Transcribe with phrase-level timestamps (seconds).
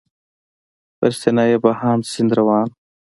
[0.97, 2.75] پر سینه یې بهاند سیند روان و.